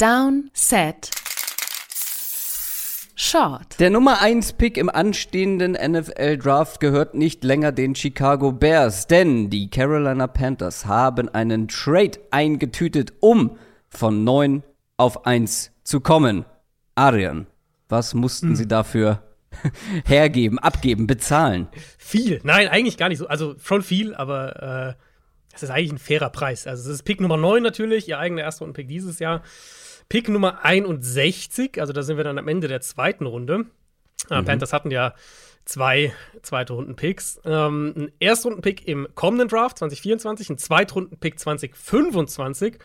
[0.00, 1.10] Down, Set,
[3.14, 3.78] Short.
[3.78, 9.50] Der Nummer 1 Pick im anstehenden NFL Draft gehört nicht länger den Chicago Bears, denn
[9.50, 13.58] die Carolina Panthers haben einen Trade eingetütet, um
[13.90, 14.62] von 9
[14.96, 16.46] auf 1 zu kommen.
[16.94, 17.46] Adrian,
[17.90, 18.56] was mussten hm.
[18.56, 19.22] sie dafür
[20.06, 21.68] hergeben, abgeben, bezahlen?
[21.98, 22.40] Viel.
[22.42, 23.26] Nein, eigentlich gar nicht so.
[23.26, 25.02] Also schon viel, aber äh,
[25.52, 26.66] das ist eigentlich ein fairer Preis.
[26.66, 29.42] Also es ist Pick Nummer 9 natürlich, ihr eigener Erstrunden-Pick dieses Jahr.
[30.10, 33.64] Pick Nummer 61, also da sind wir dann am Ende der zweiten Runde.
[34.28, 34.44] Äh, mhm.
[34.44, 35.14] Panthers hatten ja
[35.64, 36.12] zwei
[36.42, 37.40] zweite Runden-Picks.
[37.44, 42.78] Ähm, ein Erstrunden-Pick im kommenden Draft 2024, ein Zweitrunden-Pick 2025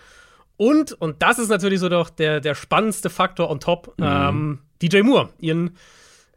[0.57, 4.05] und, und das ist natürlich so doch der, der spannendste Faktor on top, mhm.
[4.05, 5.77] ähm, DJ Moore, ihren,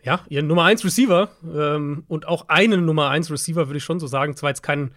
[0.02, 4.00] ja, ihren Nummer 1 Receiver ähm, und auch einen Nummer 1 Receiver, würde ich schon
[4.00, 4.36] so sagen.
[4.36, 4.92] Zwar jetzt kein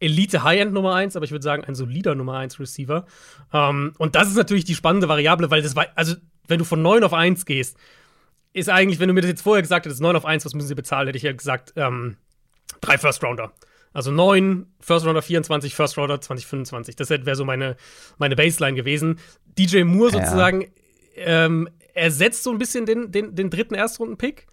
[0.00, 3.06] Elite High-End Nummer 1, aber ich würde sagen, ein solider Nummer 1 Receiver.
[3.52, 6.16] Ähm, und das ist natürlich die spannende Variable, weil das war, also,
[6.48, 7.76] wenn du von 9 auf 1 gehst,
[8.52, 10.68] ist eigentlich, wenn du mir das jetzt vorher gesagt hättest, 9 auf 1, was müssen
[10.68, 12.16] sie bezahlen, hätte ich ja gesagt, ähm,
[12.80, 13.52] drei First Rounder.
[13.92, 16.96] Also 9, First Rounder 24, First Rounder 2025.
[16.96, 17.76] Das wäre so meine,
[18.18, 19.18] meine Baseline gewesen.
[19.58, 20.24] DJ Moore ja.
[20.24, 20.70] sozusagen
[21.16, 24.46] ähm, ersetzt so ein bisschen den, den, den dritten Erstrunden-Pick.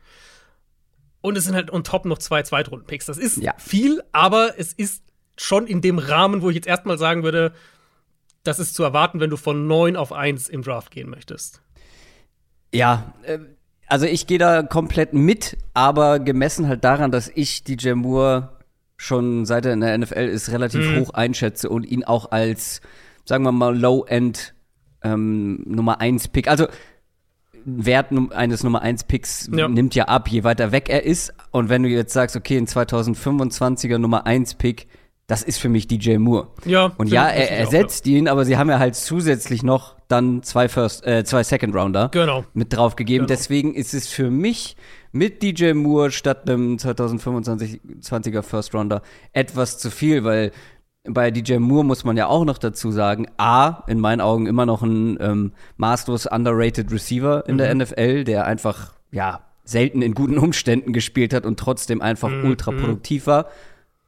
[1.22, 3.06] Und es sind halt on top noch zwei Zweitrunden-Picks.
[3.06, 3.54] Das ist ja.
[3.58, 5.04] viel, aber es ist
[5.38, 7.54] schon in dem Rahmen, wo ich jetzt erstmal sagen würde,
[8.44, 11.62] das ist zu erwarten, wenn du von 9 auf 1 im Draft gehen möchtest.
[12.74, 13.40] Ja, äh,
[13.88, 18.50] also ich gehe da komplett mit, aber gemessen halt daran, dass ich DJ Moore
[18.98, 21.00] schon seit er in der NFL ist, relativ mhm.
[21.00, 22.82] hoch einschätze und ihn auch als,
[23.26, 24.56] sagen wir mal, Low-End
[25.04, 26.48] ähm, Nummer 1 Pick.
[26.48, 26.68] Also
[27.66, 29.68] Wert eines Nummer 1 Picks ja.
[29.68, 31.34] nimmt ja ab, je weiter weg er ist.
[31.52, 34.88] Und wenn du jetzt sagst, okay, ein 2025er Nummer 1 Pick
[35.28, 36.47] das ist für mich DJ Moore.
[36.66, 36.94] Ja.
[36.97, 38.17] Und ja, er ersetzt auch, ja.
[38.17, 42.09] ihn, aber sie haben ja halt zusätzlich noch dann zwei First, äh, zwei Second Rounder
[42.14, 42.45] genau.
[42.53, 43.25] mit drauf gegeben.
[43.25, 43.36] Genau.
[43.36, 44.78] Deswegen ist es für mich
[45.11, 49.02] mit DJ Moore statt einem 2025er First Rounder
[49.33, 50.52] etwas zu viel, weil
[51.04, 54.66] bei DJ Moore muss man ja auch noch dazu sagen, A, in meinen Augen immer
[54.66, 57.58] noch ein ähm, maßlos underrated Receiver in mhm.
[57.58, 62.45] der NFL, der einfach, ja, selten in guten Umständen gespielt hat und trotzdem einfach mhm.
[62.45, 63.48] ultra produktiv war.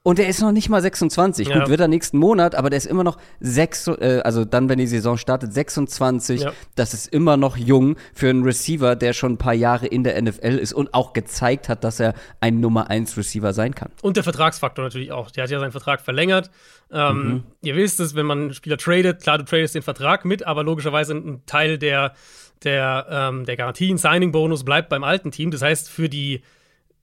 [0.09, 1.49] Und der ist noch nicht mal 26.
[1.49, 1.59] Ja.
[1.59, 4.79] Gut, wird er nächsten Monat, aber der ist immer noch sechs, äh, also dann, wenn
[4.79, 6.41] die Saison startet, 26.
[6.41, 6.53] Ja.
[6.73, 10.19] Das ist immer noch jung für einen Receiver, der schon ein paar Jahre in der
[10.19, 13.91] NFL ist und auch gezeigt hat, dass er ein Nummer 1 Receiver sein kann.
[14.01, 15.29] Und der Vertragsfaktor natürlich auch.
[15.29, 16.49] Der hat ja seinen Vertrag verlängert.
[16.91, 17.43] Ähm, mhm.
[17.61, 20.63] Ihr wisst es, wenn man einen Spieler tradet, klar, du tradest den Vertrag mit, aber
[20.63, 22.15] logischerweise ein Teil der,
[22.63, 25.51] der, ähm, der Garantien, Signing-Bonus bleibt beim alten Team.
[25.51, 26.41] Das heißt, für die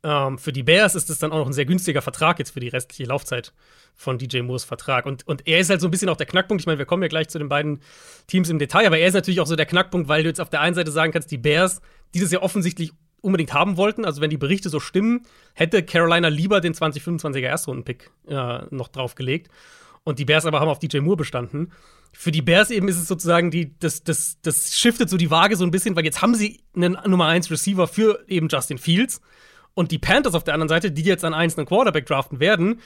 [0.06, 2.60] ähm, für die Bears ist es dann auch noch ein sehr günstiger Vertrag jetzt für
[2.60, 3.52] die restliche Laufzeit
[3.96, 5.04] von DJ Moores Vertrag.
[5.04, 6.62] Und, und er ist halt so ein bisschen auch der Knackpunkt.
[6.62, 7.80] Ich meine, wir kommen ja gleich zu den beiden
[8.28, 10.48] Teams im Detail, aber er ist natürlich auch so der Knackpunkt, weil du jetzt auf
[10.48, 11.80] der einen Seite sagen kannst, die Bears
[12.14, 14.04] dieses Jahr offensichtlich unbedingt haben wollten.
[14.04, 19.50] Also wenn die Berichte so stimmen, hätte Carolina lieber den 2025er Erstrunden-Pick äh, noch draufgelegt.
[20.04, 21.72] Und die Bears aber haben auf DJ Moore bestanden.
[22.12, 25.56] Für die Bears eben ist es sozusagen die, das, das, das shiftet so die Waage
[25.56, 29.20] so ein bisschen, weil jetzt haben sie einen Nummer 1 Receiver für eben Justin Fields.
[29.76, 32.80] Und die Panthers auf der anderen Seite, die jetzt an einzelnen Quarterback draften werden,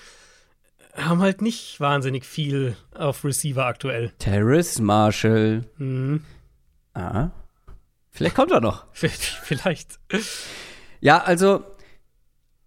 [0.97, 4.11] haben halt nicht wahnsinnig viel auf Receiver aktuell.
[4.19, 5.65] Terrace Marshall.
[5.79, 6.25] Mhm.
[6.95, 7.29] Ah.
[8.11, 8.87] Vielleicht kommt er noch.
[8.93, 10.01] Vielleicht.
[11.01, 11.63] Ja, also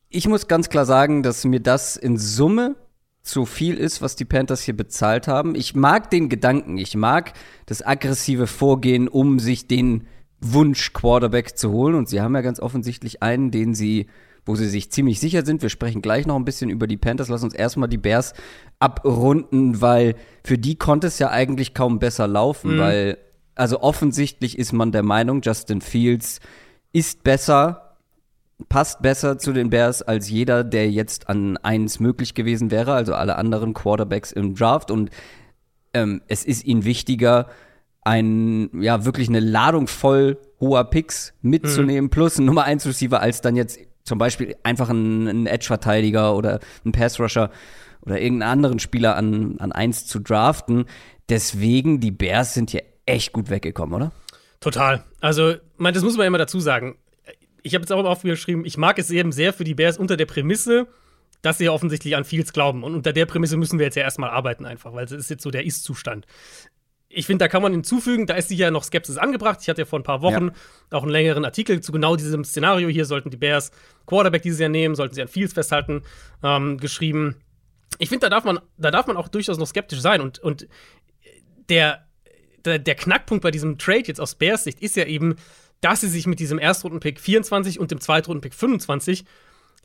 [0.08, 2.78] ich muss ganz klar sagen, dass mir das in Summe
[3.24, 5.54] zu viel ist, was die Panthers hier bezahlt haben.
[5.54, 7.34] Ich mag den Gedanken, ich mag
[7.66, 10.08] das aggressive Vorgehen, um sich den
[10.44, 11.96] Wunsch-Quarterback zu holen.
[11.96, 14.08] Und sie haben ja ganz offensichtlich einen, den sie,
[14.46, 15.62] wo sie sich ziemlich sicher sind.
[15.62, 17.30] Wir sprechen gleich noch ein bisschen über die Panthers.
[17.30, 18.34] Lass uns erstmal die Bears
[18.80, 22.80] abrunden, weil für die konnte es ja eigentlich kaum besser laufen, mhm.
[22.80, 23.18] weil,
[23.56, 26.40] also offensichtlich ist man der Meinung, Justin Fields
[26.92, 27.96] ist besser,
[28.70, 33.16] passt besser zu den Bears als jeder, der jetzt an eins möglich gewesen wäre, also
[33.16, 34.92] alle anderen Quarterbacks im Draft.
[34.92, 35.10] Und
[35.94, 37.48] ähm, es ist ihnen wichtiger,
[38.06, 42.10] ein, ja, wirklich eine Ladung voll hoher Picks mitzunehmen, mhm.
[42.10, 46.92] plus ein Nummer 1 Receiver, als dann jetzt zum Beispiel einfach ein, Edge-Verteidiger oder ein
[46.92, 47.50] Pass-Rusher
[48.02, 50.86] oder irgendeinen anderen Spieler an, an 1 zu draften.
[51.30, 54.12] Deswegen, die Bears sind hier echt gut weggekommen, oder?
[54.60, 55.04] Total.
[55.22, 56.98] Also, man, das muss man immer dazu sagen.
[57.62, 60.26] Ich habe jetzt auch aufgeschrieben, ich mag es eben sehr für die Bears unter der
[60.26, 60.88] Prämisse,
[61.42, 62.84] dass sie ja offensichtlich an Fields glauben.
[62.84, 65.44] Und unter der Prämisse müssen wir jetzt ja erstmal arbeiten, einfach, weil es ist jetzt
[65.44, 66.26] so der Ist-Zustand
[67.16, 69.60] ich finde, da kann man hinzufügen, da ist sicher noch Skepsis angebracht.
[69.62, 70.98] Ich hatte ja vor ein paar Wochen ja.
[70.98, 73.06] auch einen längeren Artikel zu genau diesem Szenario hier.
[73.06, 73.72] Sollten die Bears
[74.06, 76.02] Quarterback dieses Jahr nehmen, sollten sie an Fields festhalten,
[76.44, 77.36] ähm, geschrieben.
[78.00, 80.22] Ich finde, da darf man, da darf man auch durchaus noch skeptisch sein.
[80.22, 80.68] Und, und
[81.70, 82.06] der,
[82.66, 85.36] der, der Knackpunkt bei diesem Trade jetzt aus Bears Sicht ist ja eben,
[85.82, 89.26] dass sie sich mit diesem Erstrundenpick 24 und dem Zweitrundenpick 25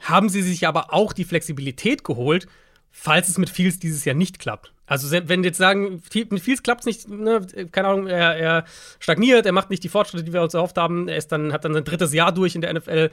[0.00, 2.46] haben sie sich aber auch die Flexibilität geholt,
[2.90, 4.72] falls es mit Fields dieses Jahr nicht klappt.
[4.86, 8.64] Also wenn jetzt sagen, mit Fields klappt es nicht, ne, keine Ahnung, er, er,
[8.98, 11.64] stagniert, er macht nicht die Fortschritte, die wir uns erhofft haben, er ist dann, hat
[11.64, 13.10] dann sein drittes Jahr durch in der NFL,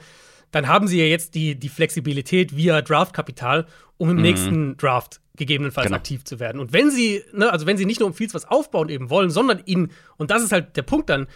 [0.52, 3.66] dann haben sie ja jetzt die, die Flexibilität via Draftkapital,
[3.98, 4.22] um im mhm.
[4.22, 5.98] nächsten Draft gegebenenfalls genau.
[5.98, 6.60] aktiv zu werden.
[6.60, 9.30] Und wenn sie, ne, also wenn sie nicht nur um Fields was aufbauen eben wollen,
[9.30, 11.26] sondern ihn, und das ist halt der Punkt dann,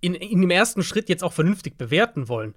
[0.00, 2.54] in, in dem ersten Schritt jetzt auch vernünftig bewerten wollen,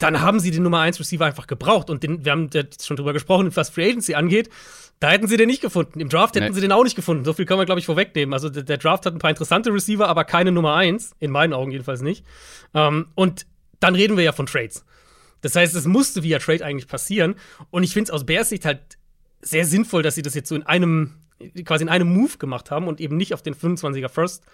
[0.00, 1.90] dann haben sie den Nummer 1 Receiver einfach gebraucht.
[1.90, 4.48] Und den, wir haben jetzt schon drüber gesprochen, was Free Agency angeht.
[4.98, 6.00] Da hätten sie den nicht gefunden.
[6.00, 6.52] Im Draft hätten nee.
[6.54, 7.24] sie den auch nicht gefunden.
[7.24, 8.32] So viel können wir, glaube ich, vorwegnehmen.
[8.32, 11.12] Also der, der, Draft hat ein paar interessante Receiver, aber keine Nummer 1.
[11.20, 12.24] In meinen Augen jedenfalls nicht.
[12.74, 13.46] Ähm, und
[13.78, 14.84] dann reden wir ja von Trades.
[15.42, 17.34] Das heißt, es musste via Trade eigentlich passieren.
[17.70, 18.80] Und ich finde es aus Bears Sicht halt
[19.42, 21.14] sehr sinnvoll, dass sie das jetzt so in einem,
[21.64, 24.44] quasi in einem Move gemacht haben und eben nicht auf den 25er First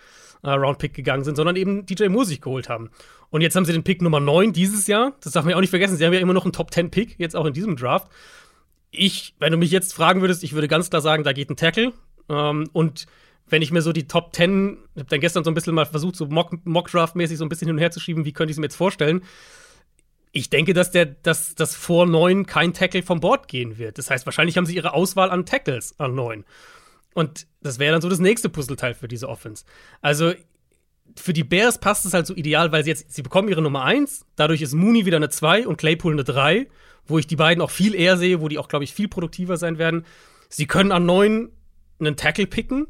[0.43, 2.91] äh, Round Pick gegangen sind, sondern eben DJ sich geholt haben.
[3.31, 5.15] Und jetzt haben sie den Pick Nummer 9 dieses Jahr.
[5.23, 5.97] Das darf man ja auch nicht vergessen.
[5.97, 8.09] Sie haben ja immer noch einen Top 10 Pick, jetzt auch in diesem Draft.
[8.91, 11.57] Ich, wenn du mich jetzt fragen würdest, ich würde ganz klar sagen, da geht ein
[11.57, 11.93] Tackle.
[12.29, 13.07] Ähm, und
[13.49, 15.87] wenn ich mir so die Top 10, ich habe dann gestern so ein bisschen mal
[15.87, 18.61] versucht, so Mock-Draft-mäßig so ein bisschen hin und her zu schieben, wie könnte ich es
[18.61, 19.23] mir jetzt vorstellen?
[20.33, 23.99] Ich denke, dass der, dass das vor 9 kein Tackle vom Board gehen wird.
[23.99, 26.45] Das heißt, wahrscheinlich haben sie ihre Auswahl an Tackles an 9.
[27.17, 29.65] Und das wäre dann so das nächste Puzzleteil für diese Offense.
[30.03, 30.35] Also
[31.17, 33.85] für die Bears passt es halt so ideal, weil sie jetzt, sie bekommen ihre Nummer
[33.85, 36.67] 1, dadurch ist Mooney wieder eine 2 und Claypool eine 3,
[37.07, 39.57] wo ich die beiden auch viel eher sehe, wo die auch, glaube ich, viel produktiver
[39.57, 40.05] sein werden.
[40.51, 41.51] Sie können an 9
[42.01, 42.87] einen Tackle picken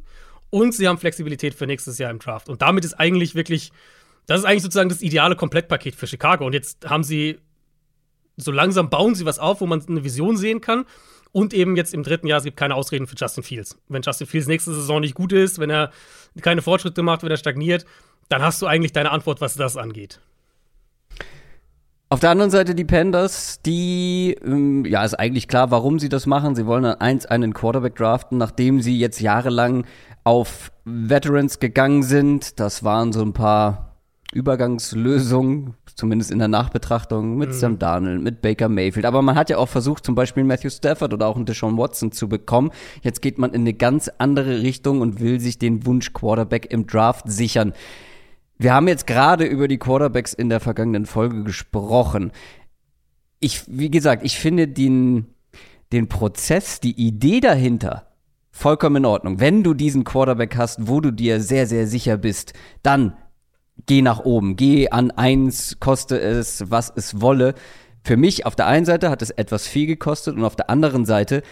[0.50, 2.48] und sie haben Flexibilität für nächstes Jahr im Draft.
[2.48, 3.70] Und damit ist eigentlich wirklich,
[4.26, 6.44] das ist eigentlich sozusagen das ideale Komplettpaket für Chicago.
[6.44, 7.38] Und jetzt haben sie,
[8.36, 10.84] so langsam bauen sie was auf, wo man eine Vision sehen kann.
[11.36, 13.78] Und eben jetzt im dritten Jahr, es gibt keine Ausreden für Justin Fields.
[13.90, 15.90] Wenn Justin Fields nächste Saison nicht gut ist, wenn er
[16.40, 17.84] keine Fortschritte macht, wenn er stagniert,
[18.30, 20.18] dann hast du eigentlich deine Antwort, was das angeht.
[22.08, 26.24] Auf der anderen Seite die Panthers, die, ähm, ja, ist eigentlich klar, warum sie das
[26.24, 26.54] machen.
[26.54, 29.84] Sie wollen dann eins einen Quarterback draften, nachdem sie jetzt jahrelang
[30.24, 32.58] auf Veterans gegangen sind.
[32.60, 33.95] Das waren so ein paar
[34.36, 37.54] Übergangslösung, zumindest in der Nachbetrachtung, mit mhm.
[37.54, 39.06] Sam Darnold, mit Baker Mayfield.
[39.06, 42.12] Aber man hat ja auch versucht, zum Beispiel Matthew Stafford oder auch einen Deshaun Watson
[42.12, 42.70] zu bekommen.
[43.02, 46.86] Jetzt geht man in eine ganz andere Richtung und will sich den Wunsch Quarterback im
[46.86, 47.72] Draft sichern.
[48.58, 52.32] Wir haben jetzt gerade über die Quarterbacks in der vergangenen Folge gesprochen.
[53.40, 55.26] Ich, wie gesagt, ich finde den,
[55.92, 58.06] den Prozess, die Idee dahinter
[58.50, 59.38] vollkommen in Ordnung.
[59.38, 63.14] Wenn du diesen Quarterback hast, wo du dir sehr, sehr sicher bist, dann
[63.84, 67.54] geh nach oben, geh an eins, koste es, was es wolle.
[68.04, 71.04] Für mich auf der einen Seite hat es etwas viel gekostet und auf der anderen
[71.04, 71.42] Seite,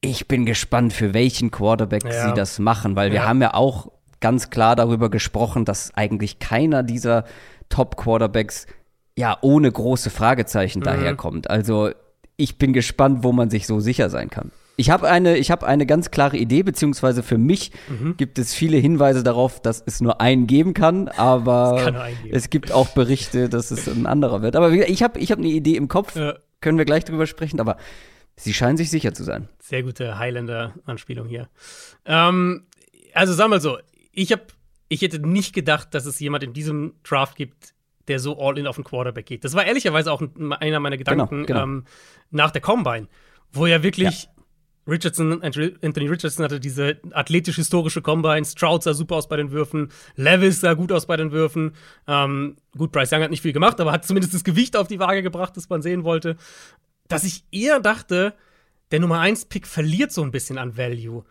[0.00, 2.28] ich bin gespannt, für welchen Quarterback ja.
[2.28, 3.28] sie das machen, weil wir ja.
[3.28, 3.90] haben ja auch
[4.20, 7.24] ganz klar darüber gesprochen, dass eigentlich keiner dieser
[7.68, 8.66] Top-Quarterbacks
[9.16, 10.84] ja ohne große Fragezeichen mhm.
[10.84, 11.50] daherkommt.
[11.50, 11.90] Also
[12.36, 14.52] ich bin gespannt, wo man sich so sicher sein kann.
[14.80, 18.16] Ich habe eine, ich habe eine ganz klare Idee, beziehungsweise für mich mhm.
[18.16, 21.96] gibt es viele Hinweise darauf, dass es nur einen geben kann, aber kann
[22.30, 24.54] es gibt auch Berichte, dass es ein anderer wird.
[24.54, 26.38] Aber ich habe, ich habe eine Idee im Kopf, ja.
[26.60, 27.76] können wir gleich drüber sprechen, aber
[28.36, 29.48] sie scheinen sich sicher zu sein.
[29.58, 31.48] Sehr gute Highlander-Anspielung hier.
[32.06, 32.68] Ähm,
[33.14, 33.78] also sag mal so,
[34.12, 34.44] ich habe,
[34.88, 37.74] ich hätte nicht gedacht, dass es jemand in diesem Draft gibt,
[38.06, 39.44] der so all in auf den Quarterback geht.
[39.44, 40.22] Das war ehrlicherweise auch
[40.60, 41.62] einer meiner genau, Gedanken genau, genau.
[41.64, 41.84] Ähm,
[42.30, 43.08] nach der Combine,
[43.50, 44.37] wo er wirklich ja
[44.88, 48.44] Richardson, Anthony Richardson hatte diese athletisch-historische Combine.
[48.44, 49.90] Stroud sah super aus bei den Würfen.
[50.16, 51.72] Levis sah gut aus bei den Würfen.
[52.06, 54.98] Ähm, gut, Bryce Young hat nicht viel gemacht, aber hat zumindest das Gewicht auf die
[54.98, 56.36] Waage gebracht, das man sehen wollte.
[57.06, 58.34] Dass ich eher dachte,
[58.90, 61.24] der Nummer 1-Pick verliert so ein bisschen an Value,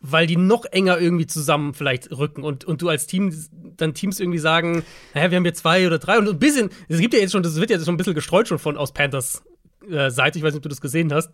[0.00, 3.32] weil die noch enger irgendwie zusammen vielleicht rücken und, und du als Team
[3.76, 6.98] dann Teams irgendwie sagen, naja, wir haben hier zwei oder drei und ein bisschen, es
[6.98, 9.42] gibt ja jetzt schon, das wird ja schon ein bisschen gestreut schon von aus Panthers
[9.90, 11.32] äh, Seite, ich weiß nicht, ob du das gesehen hast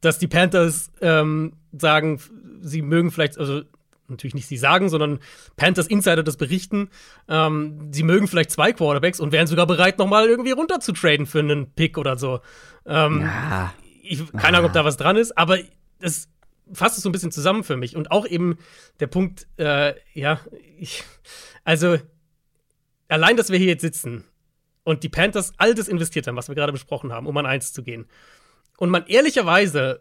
[0.00, 2.20] dass die Panthers ähm, sagen,
[2.60, 3.62] sie mögen vielleicht, also
[4.08, 5.18] natürlich nicht sie sagen, sondern
[5.56, 6.88] Panthers Insider das berichten,
[7.28, 11.26] ähm, sie mögen vielleicht zwei Quarterbacks und wären sogar bereit, nochmal irgendwie runter zu traden
[11.26, 12.40] für einen Pick oder so.
[12.86, 13.74] Ähm, ja.
[14.02, 15.58] ich, keine Ahnung, ob da was dran ist, aber
[16.00, 16.28] es
[16.72, 17.96] fasst es so ein bisschen zusammen für mich.
[17.96, 18.56] Und auch eben
[19.00, 20.40] der Punkt, äh, ja,
[20.78, 21.04] ich,
[21.64, 21.98] also
[23.08, 24.24] allein, dass wir hier jetzt sitzen
[24.88, 27.74] und die Panthers all das investiert haben, was wir gerade besprochen haben, um an eins
[27.74, 28.06] zu gehen
[28.78, 30.00] und man ehrlicherweise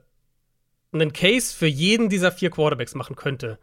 [0.93, 3.59] einen Case für jeden dieser vier Quarterbacks machen könnte,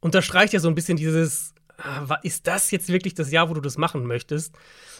[0.00, 3.60] unterstreicht ja so ein bisschen dieses, ah, ist das jetzt wirklich das Jahr, wo du
[3.60, 4.56] das machen möchtest?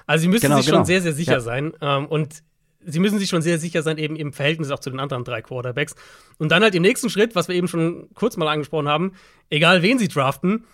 [0.06, 0.78] Also sie müssen genau, sich genau.
[0.78, 1.40] schon sehr, sehr sicher ja.
[1.40, 1.72] sein.
[1.80, 2.42] Ähm, und
[2.80, 5.40] sie müssen sich schon sehr sicher sein, eben im Verhältnis auch zu den anderen drei
[5.40, 5.94] Quarterbacks.
[6.36, 9.12] Und dann halt im nächsten Schritt, was wir eben schon kurz mal angesprochen haben,
[9.48, 10.66] egal wen sie draften,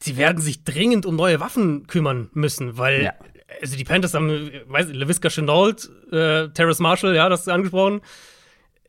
[0.00, 3.14] sie werden sich dringend um neue Waffen kümmern müssen, weil Ja.
[3.60, 8.00] Also die Panthers haben, weiß ich, LaVisca Chenault, äh, Terrace Marshall, ja, das ist angesprochen.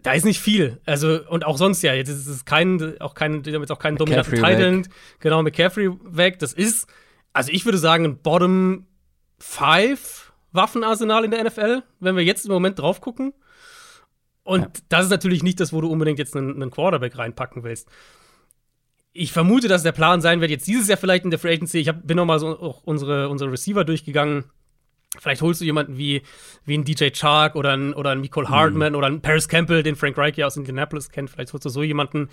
[0.03, 0.79] Da ist nicht viel.
[0.85, 4.35] Also, und auch sonst ja, jetzt ist es kein, auch kein, damit auch kein dominanten
[4.35, 4.87] Titan.
[5.19, 6.39] Genau, McCaffrey weg.
[6.39, 6.87] Das ist,
[7.33, 8.85] also ich würde sagen, ein Bottom
[9.39, 13.33] 5 Waffenarsenal in der NFL, wenn wir jetzt im Moment drauf gucken.
[14.43, 14.67] Und Ja.
[14.89, 17.89] das ist natürlich nicht das, wo du unbedingt jetzt einen, einen Quarterback reinpacken willst.
[19.19, 21.79] Ich vermute, dass der Plan sein wird, jetzt dieses Jahr vielleicht in der Free Agency.
[21.79, 24.45] Ich hab, bin noch mal so auch unsere, unsere Receiver durchgegangen.
[25.17, 26.21] Vielleicht holst du jemanden wie,
[26.65, 29.95] wie einen DJ Chark oder einen, oder einen Nicole Hardman oder einen Paris Campbell, den
[29.95, 31.31] Frank Reich ja aus Indianapolis kennt.
[31.31, 32.29] Vielleicht holst du so jemanden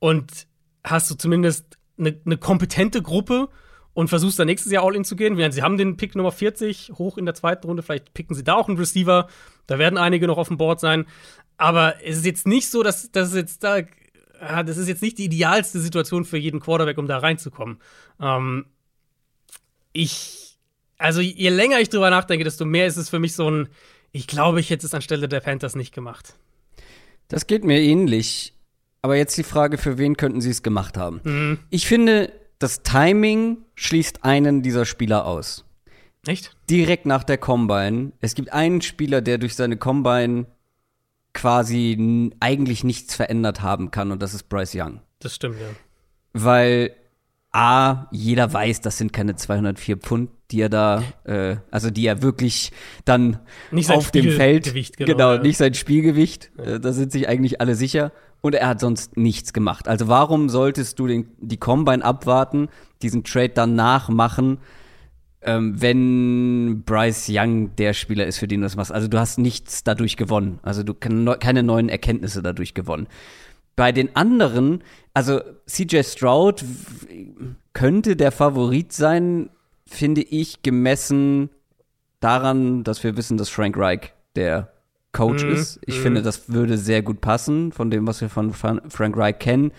[0.00, 0.46] und
[0.84, 3.48] hast du zumindest eine, eine kompetente Gruppe
[3.94, 5.50] und versuchst dann nächstes Jahr All-In zu gehen.
[5.50, 7.82] Sie haben den Pick Nummer 40 hoch in der zweiten Runde.
[7.82, 9.28] Vielleicht picken sie da auch einen Receiver.
[9.66, 11.06] Da werden einige noch auf dem Board sein.
[11.56, 13.78] Aber es ist jetzt nicht so, dass das jetzt da.
[14.40, 17.78] Ja, Das ist jetzt nicht die idealste Situation für jeden Quarterback, um da reinzukommen.
[18.20, 18.66] Ähm,
[19.92, 20.58] ich,
[20.96, 23.68] also je länger ich drüber nachdenke, desto mehr ist es für mich so ein,
[24.12, 26.34] ich glaube, ich hätte es anstelle der Panthers nicht gemacht.
[27.28, 28.54] Das geht mir ähnlich.
[29.02, 31.20] Aber jetzt die Frage, für wen könnten sie es gemacht haben?
[31.24, 31.58] Mhm.
[31.70, 35.64] Ich finde, das Timing schließt einen dieser Spieler aus.
[36.26, 36.56] Echt?
[36.68, 38.12] Direkt nach der Combine.
[38.20, 40.46] Es gibt einen Spieler, der durch seine Combine
[41.32, 45.00] quasi eigentlich nichts verändert haben kann, und das ist Bryce Young.
[45.20, 45.68] Das stimmt, ja.
[46.32, 46.94] Weil
[47.50, 52.22] A, jeder weiß, das sind keine 204 Pfund, die er da, äh, also die er
[52.22, 52.72] wirklich
[53.04, 53.38] dann
[53.70, 55.42] Nicht auf dem Feld, Spielgewicht, genau, genau, ja.
[55.42, 58.12] nicht sein Spielgewicht, äh, da sind sich eigentlich alle sicher.
[58.40, 59.88] Und er hat sonst nichts gemacht.
[59.88, 62.68] Also warum solltest du den, die Combine abwarten,
[63.02, 64.58] diesen Trade danach machen,
[65.42, 68.92] ähm, wenn Bryce Young der Spieler ist, für den du das machst?
[68.92, 70.58] Also du hast nichts dadurch gewonnen.
[70.62, 73.06] Also du keine neuen Erkenntnisse dadurch gewonnen.
[73.76, 74.82] Bei den anderen,
[75.14, 76.64] also CJ Stroud
[77.72, 79.50] könnte der Favorit sein,
[79.86, 81.50] finde ich, gemessen
[82.20, 84.72] daran, dass wir wissen, dass Frank Reich der
[85.12, 85.80] Coach Mhm, ist.
[85.86, 86.02] Ich mhm.
[86.02, 89.72] finde, das würde sehr gut passen von dem, was wir von Fran- Frank Reich kennen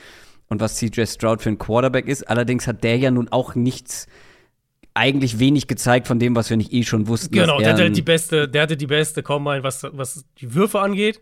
[0.48, 2.28] und was CJ Stroud für ein Quarterback ist.
[2.30, 4.08] Allerdings hat der ja nun auch nichts,
[4.94, 7.34] eigentlich wenig gezeigt von dem, was wir nicht eh schon wussten.
[7.34, 10.54] Genau, der er hatte halt die beste, der hatte die beste Combine, was, was die
[10.54, 11.22] Würfe angeht.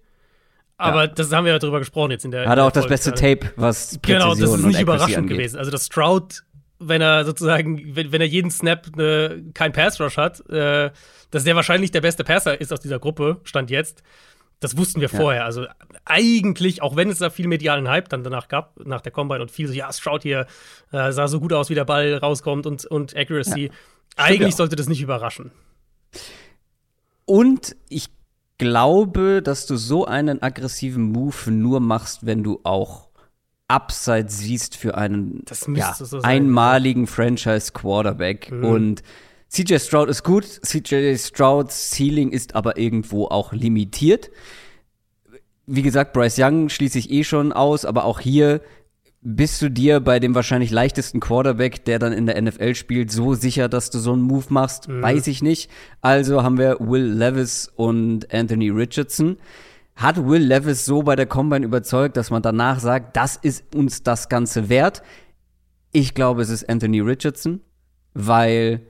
[0.78, 2.48] Aber das haben wir ja drüber gesprochen jetzt in der.
[2.48, 3.12] hat er auch das beste.
[3.12, 5.38] Tape, was Präzision Genau, das ist nicht überraschend angeht.
[5.38, 5.58] gewesen.
[5.58, 6.44] Also, dass Stroud,
[6.80, 10.92] wenn er sozusagen, wenn, wenn er jeden Snap ne, kein Pass Rush hat, äh,
[11.32, 14.04] dass der wahrscheinlich der beste Passer ist aus dieser Gruppe, stand jetzt.
[14.60, 15.18] Das wussten wir Ja.
[15.18, 15.46] vorher.
[15.46, 15.66] Also
[16.06, 19.52] eigentlich, auch wenn es da viel medialen Hype dann danach gab, nach der Combine und
[19.52, 20.48] viel so, ja, Stroud hier
[20.92, 23.72] äh, sah so gut aus, wie der Ball rauskommt und, und Accuracy.
[24.16, 24.58] Eigentlich ja.
[24.58, 25.52] sollte das nicht überraschen.
[27.26, 28.10] Und ich
[28.58, 33.10] glaube, dass du so einen aggressiven Move nur machst, wenn du auch
[33.68, 35.44] Upside siehst für einen
[35.76, 38.52] ja, so einmaligen Franchise-Quarterback.
[38.52, 38.64] Mhm.
[38.64, 39.04] Und
[39.50, 44.30] CJ Stroud ist gut, CJ Strouds Ceiling ist aber irgendwo auch limitiert.
[45.66, 48.62] Wie gesagt, Bryce Young schließe ich eh schon aus, aber auch hier
[49.22, 53.34] bist du dir bei dem wahrscheinlich leichtesten Quarterback, der dann in der NFL spielt, so
[53.34, 54.88] sicher, dass du so einen Move machst?
[54.88, 55.02] Mhm.
[55.02, 55.70] Weiß ich nicht.
[56.02, 59.38] Also haben wir Will Levis und Anthony Richardson.
[59.96, 64.04] Hat Will Levis so bei der Combine überzeugt, dass man danach sagt, das ist uns
[64.04, 65.02] das Ganze wert?
[65.92, 67.62] Ich glaube, es ist Anthony Richardson,
[68.14, 68.82] weil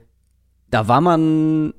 [0.70, 1.74] da war man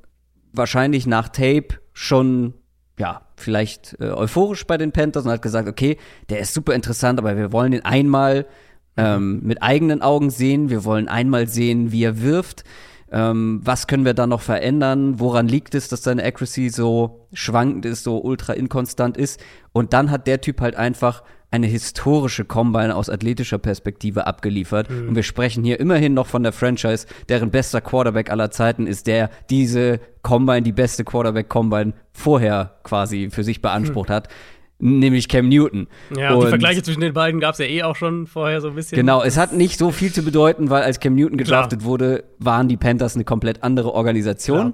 [0.51, 2.53] wahrscheinlich nach Tape schon,
[2.97, 5.97] ja, vielleicht äh, euphorisch bei den Panthers und hat gesagt, okay,
[6.29, 8.45] der ist super interessant, aber wir wollen ihn einmal
[8.97, 12.63] ähm, mit eigenen Augen sehen, wir wollen einmal sehen, wie er wirft.
[13.11, 15.19] Ähm, was können wir da noch verändern?
[15.19, 19.39] Woran liegt es, dass seine Accuracy so schwankend ist, so ultra inkonstant ist?
[19.71, 24.89] Und dann hat der Typ halt einfach eine historische Combine aus athletischer Perspektive abgeliefert.
[24.89, 29.07] Und wir sprechen hier immerhin noch von der Franchise, deren bester Quarterback aller Zeiten ist,
[29.07, 34.27] der diese Combine, die beste Quarterback-Combine vorher quasi für sich beansprucht hat,
[34.77, 35.87] nämlich Cam Newton.
[36.15, 38.69] Ja, und die Vergleiche zwischen den beiden gab es ja eh auch schon vorher so
[38.69, 38.95] ein bisschen.
[38.95, 42.67] Genau, es hat nicht so viel zu bedeuten, weil als Cam Newton gedraftet wurde, waren
[42.67, 44.73] die Panthers eine komplett andere Organisation,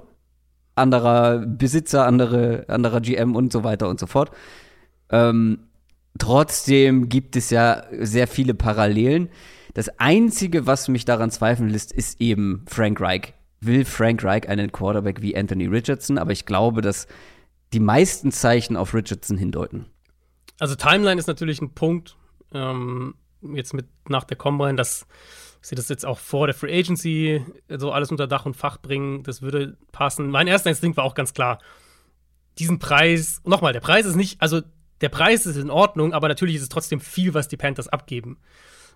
[0.74, 4.30] anderer Besitzer, andere, anderer GM und so weiter und so fort.
[5.10, 5.60] Ähm,
[6.20, 9.28] trotzdem gibt es ja sehr viele Parallelen.
[9.74, 13.34] Das Einzige, was mich daran zweifeln lässt, ist eben Frank Reich.
[13.60, 16.18] Will Frank Reich einen Quarterback wie Anthony Richardson?
[16.18, 17.06] Aber ich glaube, dass
[17.72, 19.86] die meisten Zeichen auf Richardson hindeuten.
[20.58, 22.16] Also Timeline ist natürlich ein Punkt,
[22.52, 25.06] ähm, jetzt mit nach der Combine, dass
[25.60, 29.22] sie das jetzt auch vor der Free Agency so alles unter Dach und Fach bringen,
[29.24, 30.30] das würde passen.
[30.30, 31.58] Mein erster Instinkt war auch ganz klar,
[32.58, 34.62] diesen Preis, nochmal, der Preis ist nicht, also
[35.00, 38.38] der Preis ist in Ordnung, aber natürlich ist es trotzdem viel, was die Panthers abgeben.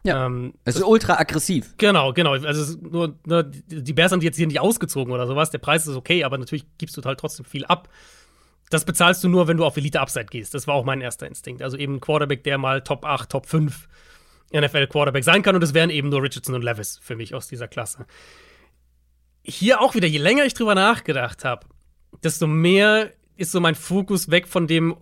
[0.02, 1.74] Ja, ähm, es ist ultra aggressiv.
[1.76, 2.32] Genau, genau.
[2.32, 5.50] Also nur, nur die Bears haben die jetzt hier nicht ausgezogen oder sowas.
[5.50, 7.88] Der Preis ist okay, aber natürlich gibst du halt trotzdem viel ab.
[8.70, 10.54] Das bezahlst du nur, wenn du auf Elite Upside gehst.
[10.54, 11.60] Das war auch mein erster Instinkt.
[11.60, 13.88] Also eben ein Quarterback, der mal Top 8, Top 5
[14.54, 15.54] NFL Quarterback sein kann.
[15.54, 18.06] Und das wären eben nur Richardson und Levis für mich aus dieser Klasse.
[19.42, 21.66] Hier auch wieder, je länger ich drüber nachgedacht habe,
[22.22, 24.96] desto mehr ist so mein Fokus weg von dem,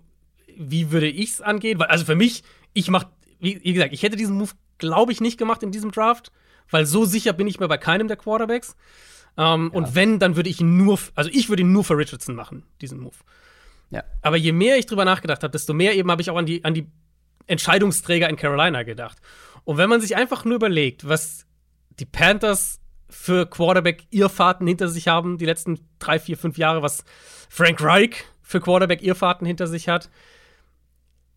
[0.58, 1.78] wie würde ich es angehen.
[1.78, 2.42] Weil, also für mich,
[2.74, 3.04] ich mach,
[3.38, 6.32] wie, wie gesagt, ich hätte diesen Move glaube ich, nicht gemacht in diesem Draft,
[6.70, 8.76] weil so sicher bin ich mir bei keinem der Quarterbacks.
[9.36, 9.78] Ähm, ja.
[9.78, 12.64] Und wenn, dann würde ich ihn nur, also ich würde ihn nur für Richardson machen,
[12.80, 13.16] diesen Move.
[13.90, 14.04] Ja.
[14.22, 16.64] Aber je mehr ich drüber nachgedacht habe, desto mehr eben habe ich auch an die,
[16.64, 16.86] an die
[17.46, 19.18] Entscheidungsträger in Carolina gedacht.
[19.64, 21.46] Und wenn man sich einfach nur überlegt, was
[21.98, 27.04] die Panthers für Quarterback-Irrfahrten hinter sich haben, die letzten drei, vier, fünf Jahre, was
[27.48, 30.10] Frank Reich für Quarterback-Irrfahrten hinter sich hat,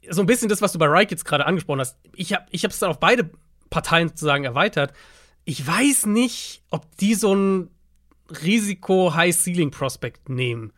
[0.09, 1.97] so ein bisschen das, was du bei Reich jetzt gerade angesprochen hast.
[2.15, 3.29] Ich habe ich es dann auf beide
[3.69, 4.93] Parteien sozusagen erweitert.
[5.45, 7.69] Ich weiß nicht, ob die so ein
[8.29, 10.73] Risiko-High-Ceiling-Prospect nehmen.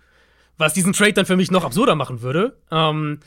[0.57, 2.57] Was diesen Trade dann für mich noch absurder machen würde.
[2.71, 3.19] Ähm,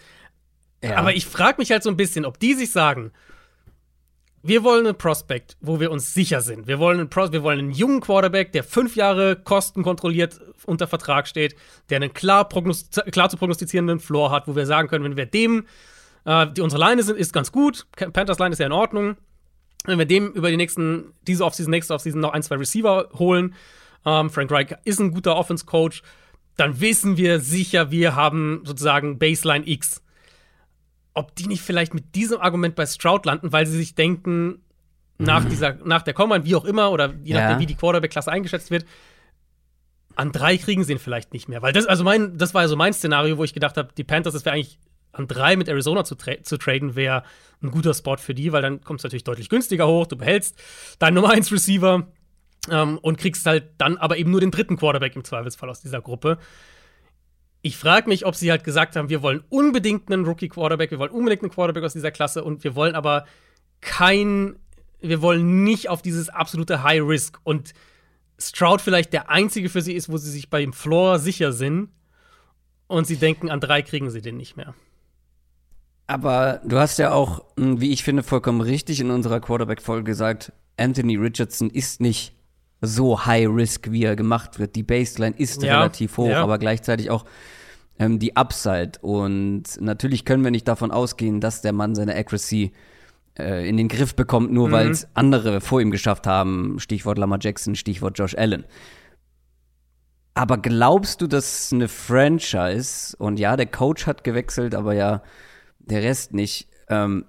[0.83, 0.97] ja.
[0.97, 3.13] Aber ich frage mich halt so ein bisschen, ob die sich sagen,
[4.47, 6.67] wir wollen einen Prospect, wo wir uns sicher sind.
[6.67, 11.29] Wir wollen einen, Pros wir wollen einen jungen Quarterback, der fünf Jahre kostenkontrolliert unter Vertrag
[11.29, 11.57] steht,
[11.91, 15.67] der einen klar, klar zu prognostizierenden Floor hat, wo wir sagen können, wenn wir dem,
[16.25, 19.17] äh, die unsere Line sind, ist ganz gut, Panthers Line ist ja in Ordnung,
[19.85, 23.55] wenn wir dem über die nächsten, diese Offseason, nächste Offseason noch ein, zwei Receiver holen,
[24.05, 26.03] ähm, Frank Reich ist ein guter Offense-Coach,
[26.57, 30.03] dann wissen wir sicher, wir haben sozusagen Baseline X
[31.17, 34.63] ob die nicht vielleicht mit diesem Argument bei Stroud landen, weil sie sich denken,
[35.19, 35.49] nach mhm.
[35.49, 37.59] dieser, nach der Combine, wie auch immer, oder je nachdem, ja.
[37.59, 38.85] wie die Quarterback-Klasse eingeschätzt wird,
[40.15, 41.63] an drei kriegen sie ihn vielleicht nicht mehr.
[41.63, 44.05] Weil das, also mein, das war ja so mein Szenario, wo ich gedacht habe, die
[44.05, 44.79] Panthers, das wäre eigentlich
[45.13, 47.23] an drei mit Arizona zu, tra zu traden, wäre
[47.63, 50.59] ein guter Spot für die, weil dann kommst du natürlich deutlich günstiger hoch, du behältst
[50.99, 52.07] deinen Nummer 1 Receiver
[52.71, 56.03] ähm, und kriegst halt dann aber eben nur den dritten Quarterback im Zweifelsfall aus dieser
[56.03, 56.39] Gruppe.
[57.63, 61.11] Ich frage mich, ob sie halt gesagt haben, wir wollen unbedingt einen Rookie-Quarterback, wir wollen
[61.11, 63.27] unbedingt einen Quarterback aus dieser Klasse und wir wollen aber
[63.81, 64.57] kein,
[65.01, 67.73] wir wollen nicht auf dieses absolute High Risk und
[68.39, 71.91] Stroud vielleicht der einzige für sie ist, wo sie sich bei dem Floor sicher sind
[72.87, 74.75] und sie denken, an drei kriegen sie den nicht mehr.
[76.07, 80.53] Aber du hast ja auch, hm, wie ich finde, vollkommen richtig in unserer Quarterback-Folge gesagt,
[80.77, 82.36] Anthony Richardson ist nicht
[82.81, 84.77] so high risk, wie er gemacht wird.
[84.77, 86.43] Die Baseline ist ja, relativ hoch, ja.
[86.43, 87.25] aber gleichzeitig auch
[87.99, 88.93] ähm, die Upside.
[89.01, 92.73] Und natürlich können wir nicht davon ausgehen, dass der Mann seine Accuracy
[93.39, 94.73] äh, in den Griff bekommt, nur mhm.
[94.73, 96.79] weil es andere vor ihm geschafft haben.
[96.79, 98.65] Stichwort Lamar Jackson, Stichwort Josh Allen.
[100.35, 105.23] Aber glaubst du, dass eine Franchise, und ja, der Coach hat gewechselt, aber ja,
[105.79, 107.25] der Rest nicht, ähm,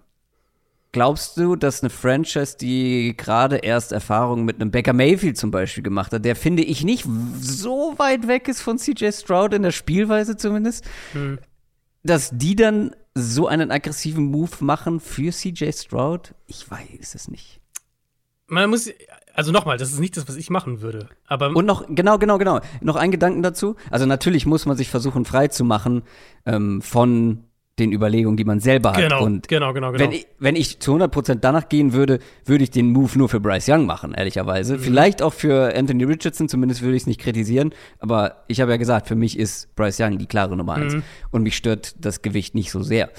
[0.94, 5.84] Glaubst du, dass eine Franchise, die gerade erst Erfahrungen mit einem Baker Mayfield zum Beispiel
[5.84, 7.06] gemacht hat, der finde ich nicht
[7.40, 11.40] so weit weg ist von CJ Stroud in der Spielweise zumindest, hm.
[12.04, 16.34] dass die dann so einen aggressiven Move machen für CJ Stroud?
[16.46, 17.60] Ich weiß es nicht.
[18.48, 18.90] Man muss,
[19.34, 21.10] also nochmal, das ist nicht das, was ich machen würde.
[21.26, 22.62] Aber und noch, genau, genau, genau.
[22.80, 23.76] Noch ein Gedanken dazu.
[23.92, 26.04] Also natürlich muss man sich versuchen, frei zu machen
[26.46, 27.44] ähm, von
[27.80, 28.98] den Überlegungen, die man selber hat.
[28.98, 30.04] Genau, und genau, genau, genau.
[30.04, 33.40] Wenn ich, wenn ich zu 100% danach gehen würde, würde ich den Move nur für
[33.40, 34.76] Bryce Young machen, ehrlicherweise.
[34.76, 34.80] Mhm.
[34.80, 37.74] Vielleicht auch für Anthony Richardson, zumindest würde ich es nicht kritisieren.
[38.00, 40.96] Aber ich habe ja gesagt, für mich ist Bryce Young die klare Nummer eins.
[40.96, 41.04] Mhm.
[41.32, 43.10] Und mich stört das Gewicht nicht so sehr.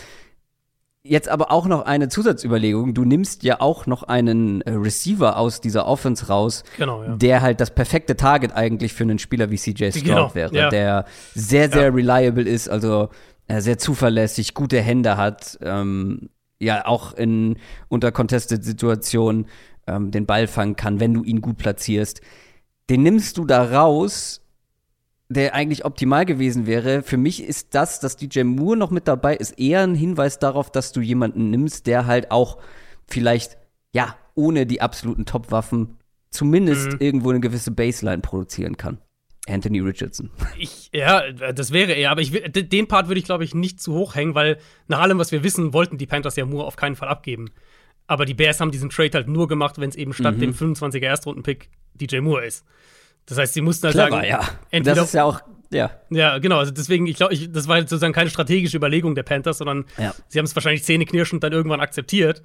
[1.04, 2.92] Jetzt aber auch noch eine Zusatzüberlegung.
[2.92, 7.16] Du nimmst ja auch noch einen äh, Receiver aus dieser Offense raus, genau, ja.
[7.16, 10.68] der halt das perfekte Target eigentlich für einen Spieler wie CJ Stroud genau, wäre, ja.
[10.68, 11.88] der sehr, sehr ja.
[11.88, 12.68] reliable ist.
[12.68, 13.08] Also
[13.48, 16.30] sehr zuverlässig, gute Hände hat, ähm,
[16.60, 17.56] ja auch in
[17.88, 19.46] unter contested Situationen
[19.86, 22.20] ähm, den Ball fangen kann, wenn du ihn gut platzierst.
[22.90, 24.42] Den nimmst du da raus,
[25.28, 27.02] der eigentlich optimal gewesen wäre.
[27.02, 30.70] Für mich ist das, dass DJ Moore noch mit dabei ist, eher ein Hinweis darauf,
[30.70, 32.58] dass du jemanden nimmst, der halt auch
[33.06, 33.58] vielleicht,
[33.92, 35.98] ja, ohne die absoluten Top-Waffen
[36.30, 36.98] zumindest mhm.
[37.00, 38.98] irgendwo eine gewisse Baseline produzieren kann.
[39.48, 40.30] Anthony Richardson.
[40.58, 43.94] Ich, ja, das wäre er, aber ich, den Part würde ich, glaube ich, nicht zu
[43.94, 46.96] hoch hängen, weil nach allem, was wir wissen, wollten die Panthers ja Moore auf keinen
[46.96, 47.50] Fall abgeben.
[48.06, 50.40] Aber die Bears haben diesen Trade halt nur gemacht, wenn es eben statt mhm.
[50.40, 52.64] dem 25er Erstrunden-Pick DJ Moore ist.
[53.26, 54.40] Das heißt, sie mussten halt Clever, sagen, ja.
[54.70, 55.90] Entweder, das ist ja auch, ja.
[56.10, 56.58] Ja, genau.
[56.58, 60.14] Also deswegen, ich glaube, das war sozusagen keine strategische Überlegung der Panthers, sondern ja.
[60.28, 62.42] sie haben es wahrscheinlich zähneknirschend dann irgendwann akzeptiert.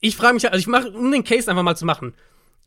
[0.00, 2.14] Ich frage mich, also ich mache, um den Case einfach mal zu machen,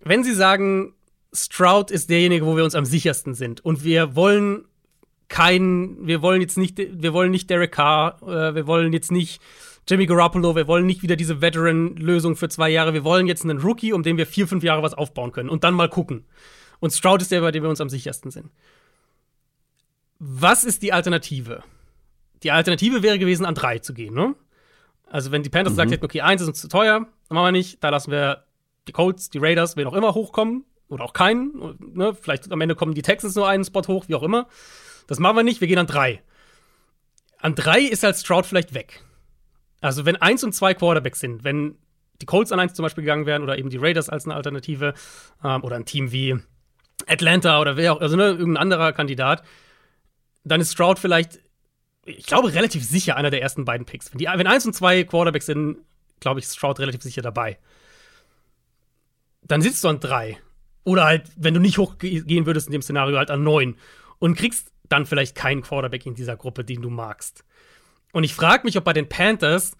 [0.02, 0.94] wenn sie sagen,
[1.36, 3.64] Stroud ist derjenige, wo wir uns am sichersten sind.
[3.64, 4.66] Und wir wollen
[5.28, 9.42] keinen, wir wollen jetzt nicht, wir wollen nicht Derek Carr, äh, wir wollen jetzt nicht
[9.88, 13.60] Jimmy Garoppolo, wir wollen nicht wieder diese Veteran-Lösung für zwei Jahre, wir wollen jetzt einen
[13.60, 16.26] Rookie, um den wir vier, fünf Jahre was aufbauen können und dann mal gucken.
[16.80, 18.52] Und Stroud ist der, bei dem wir uns am sichersten sind.
[20.20, 21.64] Was ist die Alternative?
[22.44, 24.36] Die Alternative wäre gewesen, an drei zu gehen, ne?
[25.08, 25.90] Also, wenn die Panthers mhm.
[25.90, 28.44] hätten, okay, eins ist uns zu teuer, machen wir nicht, da lassen wir
[28.88, 32.14] die Colts, die Raiders, wen auch immer hochkommen, oder auch keinen, ne?
[32.14, 34.48] Vielleicht am Ende kommen die Texans nur einen Spot hoch, wie auch immer.
[35.08, 36.22] Das machen wir nicht, wir gehen an drei.
[37.40, 39.04] An drei ist halt Stroud vielleicht weg.
[39.82, 41.78] Also, wenn eins und zwei Quarterbacks sind, wenn
[42.22, 44.94] die Colts an eins zum Beispiel gegangen wären oder eben die Raiders als eine Alternative
[45.44, 46.40] ähm, oder ein Team wie
[47.08, 49.44] Atlanta oder wer auch, also ne, irgendein anderer Kandidat,
[50.44, 51.40] dann ist Stroud vielleicht,
[52.06, 54.12] ich glaube, relativ sicher einer der ersten beiden Picks.
[54.12, 55.80] Wenn, die, wenn eins und zwei Quarterbacks sind,
[56.20, 57.58] glaube ich, ist Stroud relativ sicher dabei.
[59.44, 60.40] Dann sitzt du an drei.
[60.86, 63.76] Oder halt, wenn du nicht hochgehen würdest in dem Szenario, halt an neun.
[64.20, 67.44] Und kriegst dann vielleicht keinen Quarterback in dieser Gruppe, den du magst.
[68.14, 69.76] Und ich frage mich, ob bei den Panthers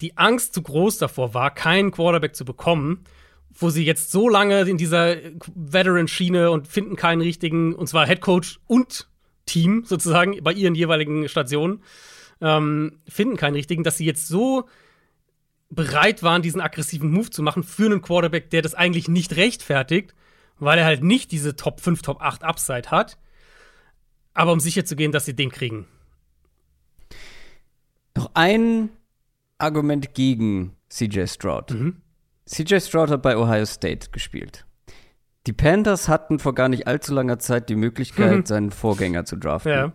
[0.00, 3.04] die Angst zu groß davor war, keinen Quarterback zu bekommen,
[3.50, 5.16] wo sie jetzt so lange in dieser
[5.54, 9.08] Veteran-Schiene und finden keinen richtigen, und zwar Head Coach und
[9.44, 11.82] Team sozusagen bei ihren jeweiligen Stationen,
[12.40, 14.68] ähm, finden keinen richtigen, dass sie jetzt so
[15.68, 20.14] bereit waren, diesen aggressiven Move zu machen für einen Quarterback, der das eigentlich nicht rechtfertigt,
[20.60, 23.18] weil er halt nicht diese Top 5, Top 8 Upside hat,
[24.34, 25.86] aber um sicher zu gehen, dass sie den kriegen.
[28.16, 28.90] Noch ein
[29.58, 31.70] Argument gegen CJ Stroud.
[31.70, 31.96] Mhm.
[32.46, 34.66] CJ Stroud hat bei Ohio State gespielt.
[35.46, 38.46] Die Panthers hatten vor gar nicht allzu langer Zeit die Möglichkeit, mhm.
[38.46, 39.72] seinen Vorgänger zu draften.
[39.72, 39.92] Ja.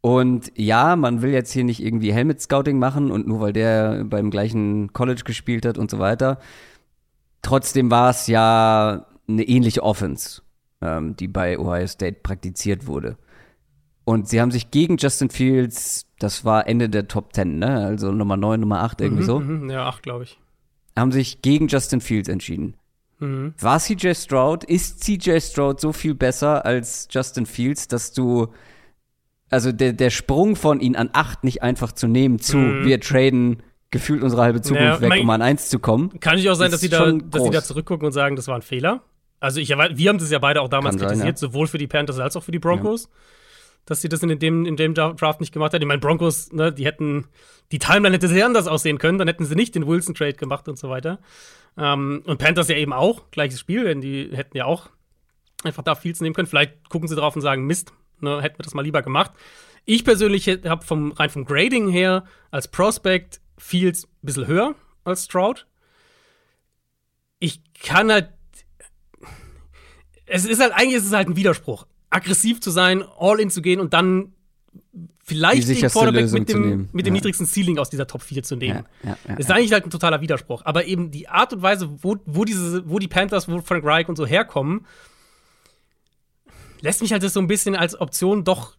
[0.00, 4.04] Und ja, man will jetzt hier nicht irgendwie Helmet Scouting machen und nur weil der
[4.04, 6.38] beim gleichen College gespielt hat und so weiter.
[7.40, 10.42] Trotzdem war es ja eine ähnliche Offense,
[10.80, 13.16] ähm, die bei Ohio State praktiziert wurde.
[14.04, 17.86] Und sie haben sich gegen Justin Fields, das war Ende der Top 10, ne?
[17.86, 19.40] Also Nummer 9, Nummer 8, irgendwie mhm, so.
[19.40, 20.38] Mhm, ja, 8, glaube ich.
[20.96, 22.76] Haben sich gegen Justin Fields entschieden.
[23.18, 23.54] Mhm.
[23.58, 28.48] War CJ Stroud, ist CJ Stroud so viel besser als Justin Fields, dass du,
[29.48, 32.84] also der, der Sprung von ihm an 8 nicht einfach zu nehmen zu, mhm.
[32.84, 36.20] wir traden gefühlt unsere halbe Zukunft naja, weg, um an 1 zu kommen.
[36.20, 38.56] Kann ich auch sein, dass sie, da, dass sie da zurückgucken und sagen, das war
[38.56, 39.02] ein Fehler?
[39.40, 41.52] Also ich, wir haben das ja beide auch damals Kann kritisiert, sein, ja.
[41.52, 43.04] sowohl für die Panthers als auch für die Broncos.
[43.04, 43.10] Ja
[43.86, 45.82] dass sie das in dem, in dem Draft nicht gemacht hat.
[45.82, 47.26] Ich meine, Broncos, ne, die hätten,
[47.72, 50.78] die Timeline hätte sehr anders aussehen können, dann hätten sie nicht den Wilson-Trade gemacht und
[50.78, 51.18] so weiter.
[51.76, 54.88] Ähm, und Panthers ja eben auch, gleiches Spiel, denn die hätten ja auch
[55.64, 56.48] einfach da viel zu nehmen können.
[56.48, 59.32] Vielleicht gucken sie drauf und sagen, Mist, ne, hätten wir das mal lieber gemacht.
[59.84, 65.24] Ich persönlich habe vom, rein vom Grading her als Prospect Fields ein bisschen höher als
[65.24, 65.66] Stroud.
[67.38, 68.30] Ich kann halt.
[70.26, 73.60] Es ist halt, eigentlich ist es halt ein Widerspruch aggressiv zu sein, all in zu
[73.60, 74.32] gehen und dann
[75.24, 77.20] vielleicht den Quarterback mit dem, mit dem ja.
[77.20, 78.86] niedrigsten Ceiling aus dieser Top 4 zu nehmen.
[79.02, 80.62] Ja, ja, ist eigentlich halt ein totaler Widerspruch.
[80.64, 84.08] Aber eben die Art und Weise, wo, wo, diese, wo die Panthers, wo Frank Reich
[84.08, 84.86] und so herkommen,
[86.80, 88.76] lässt mich halt das so ein bisschen als Option doch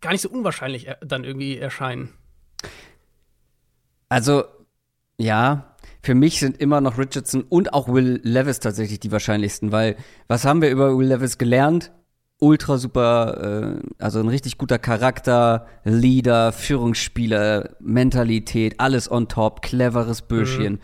[0.00, 2.14] gar nicht so unwahrscheinlich dann irgendwie erscheinen.
[4.08, 4.44] Also,
[5.18, 5.76] ja,
[6.08, 9.94] für mich sind immer noch Richardson und auch Will Levis tatsächlich die wahrscheinlichsten, weil
[10.26, 11.92] was haben wir über Will Levis gelernt?
[12.38, 20.22] ultra super, äh, also ein richtig guter Charakter, Leader, Führungsspieler, Mentalität, alles on top, cleveres
[20.22, 20.74] Böschchen.
[20.74, 20.78] Mhm.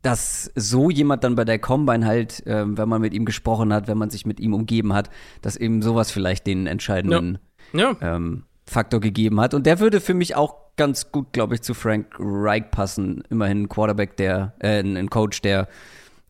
[0.00, 3.86] Dass so jemand dann bei der Combine halt, äh, wenn man mit ihm gesprochen hat,
[3.86, 5.10] wenn man sich mit ihm umgeben hat,
[5.42, 7.38] dass eben sowas vielleicht den entscheidenden
[7.74, 7.94] ja.
[8.00, 8.16] Ja.
[8.16, 9.52] Ähm, Faktor gegeben hat.
[9.52, 13.22] Und der würde für mich auch ganz gut, glaube ich, zu Frank Reich passen.
[13.30, 15.68] Immerhin ein Quarterback, der, äh, ein Coach, der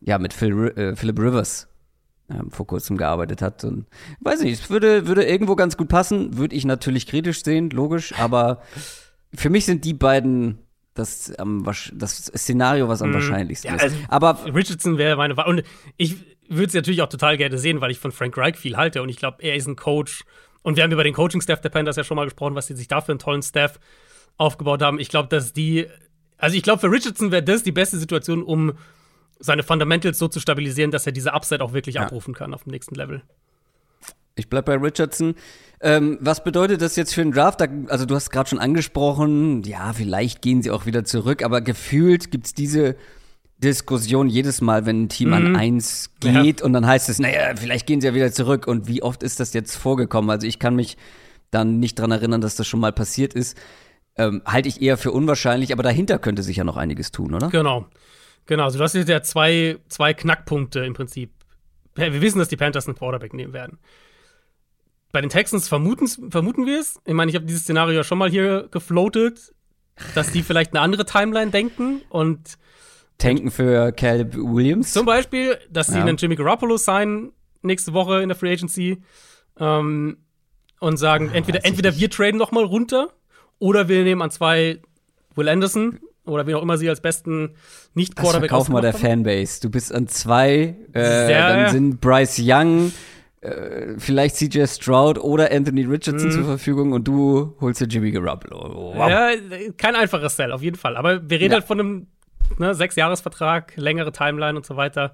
[0.01, 1.67] ja mit Phil, äh, Philip Rivers
[2.29, 3.63] ähm, vor kurzem gearbeitet hat.
[3.63, 3.85] Und
[4.21, 6.37] weiß nicht, es würde, würde irgendwo ganz gut passen.
[6.37, 8.61] Würde ich natürlich kritisch sehen, logisch, aber
[9.33, 10.59] für mich sind die beiden
[10.93, 14.05] das, ähm, das Szenario, was am mm, wahrscheinlichsten ja, also ist.
[14.09, 15.47] Aber Richardson wäre meine Wahl.
[15.47, 15.63] Und
[15.95, 16.15] ich
[16.49, 19.09] würde es natürlich auch total gerne sehen, weil ich von Frank Reich viel halte und
[19.09, 20.23] ich glaube, er ist ein Coach.
[20.63, 22.87] Und wir haben über den Coaching-Staff der Panthers ja schon mal gesprochen, was sie sich
[22.87, 23.79] da für einen tollen Staff
[24.37, 24.99] aufgebaut haben.
[24.99, 25.87] Ich glaube, dass die,
[26.37, 28.73] also ich glaube, für Richardson wäre das die beste Situation, um
[29.39, 32.03] seine Fundamentals so zu stabilisieren, dass er diese Upside auch wirklich ja.
[32.03, 33.21] abrufen kann auf dem nächsten Level.
[34.35, 35.35] Ich bleib bei Richardson.
[35.79, 37.61] Ähm, was bedeutet das jetzt für einen Draft?
[37.87, 42.31] Also du hast gerade schon angesprochen, ja, vielleicht gehen sie auch wieder zurück, aber gefühlt
[42.31, 42.95] gibt es diese
[43.59, 45.33] Diskussion jedes Mal, wenn ein Team mhm.
[45.33, 46.65] an eins geht ja.
[46.65, 48.67] und dann heißt es, naja, vielleicht gehen sie ja wieder zurück.
[48.67, 50.29] Und wie oft ist das jetzt vorgekommen?
[50.29, 50.97] Also ich kann mich
[51.49, 53.57] dann nicht dran erinnern, dass das schon mal passiert ist.
[54.17, 57.49] Ähm, halte ich eher für unwahrscheinlich, aber dahinter könnte sich ja noch einiges tun, oder?
[57.49, 57.87] Genau.
[58.47, 61.31] Genau, also du hast jetzt ja zwei, zwei Knackpunkte im Prinzip.
[61.95, 63.79] Wir wissen, dass die Panthers einen Quarterback nehmen werden.
[65.11, 66.99] Bei den Texans vermuten, vermuten wir es.
[67.05, 69.53] Ich meine, ich habe dieses Szenario ja schon mal hier gefloatet.
[70.15, 72.57] dass die vielleicht eine andere Timeline denken und
[73.17, 74.93] tanken für Caleb Williams.
[74.93, 76.03] Zum Beispiel, dass sie ja.
[76.03, 79.01] einen Jimmy Garoppolo signen nächste Woche in der Free Agency
[79.59, 80.17] ähm,
[80.79, 83.09] und sagen, ah, entweder, entweder wir traden noch mal runter
[83.59, 84.79] oder wir nehmen an zwei
[85.35, 87.55] Will Anderson oder wie auch immer sie als besten
[87.93, 89.61] Nicht-Quarterback Kauf mal der Fanbase.
[89.61, 91.69] Du bist an zwei, äh, ja, dann ja.
[91.69, 92.91] sind Bryce Young,
[93.41, 96.31] äh, vielleicht CJ Stroud oder Anthony Richardson mhm.
[96.31, 98.93] zur Verfügung und du holst dir Jimmy Garoppolo.
[98.95, 99.09] Wow.
[99.09, 99.31] Ja,
[99.77, 100.97] kein einfaches Sell, auf jeden Fall.
[100.97, 101.59] Aber wir reden ja.
[101.59, 102.07] halt von einem
[102.57, 105.13] ne, Sechs-Jahres-Vertrag, längere Timeline und so weiter.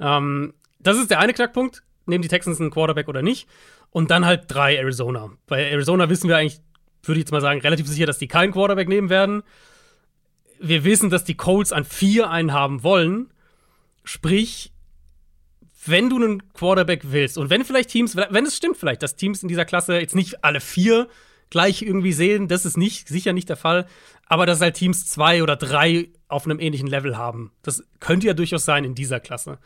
[0.00, 1.82] Ähm, das ist der eine Knackpunkt.
[2.06, 3.48] Nehmen die Texans einen Quarterback oder nicht?
[3.90, 5.30] Und dann halt drei Arizona.
[5.46, 6.60] Bei Arizona wissen wir eigentlich,
[7.02, 9.42] würde ich jetzt mal sagen, relativ sicher, dass die keinen Quarterback nehmen werden.
[10.58, 13.30] Wir wissen, dass die Colts an vier einen haben wollen.
[14.04, 14.72] Sprich,
[15.84, 19.42] wenn du einen Quarterback willst und wenn vielleicht Teams, wenn es stimmt vielleicht, dass Teams
[19.42, 21.08] in dieser Klasse jetzt nicht alle vier
[21.50, 23.86] gleich irgendwie sehen, das ist nicht, sicher nicht der Fall,
[24.26, 27.52] aber dass halt Teams zwei oder drei auf einem ähnlichen Level haben.
[27.62, 29.58] Das könnte ja durchaus sein in dieser Klasse.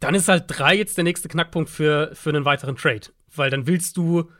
[0.00, 3.08] Dann ist halt drei jetzt der nächste Knackpunkt für, für einen weiteren Trade.
[3.34, 4.30] Weil dann willst du,